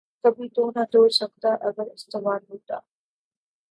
کبھی 0.23 0.47
تو 0.55 0.63
نہ 0.75 0.83
توڑ 0.91 1.07
سکتا 1.19 1.49
اگر 1.69 1.87
استوار 1.93 2.39
ہوتا 2.49 2.77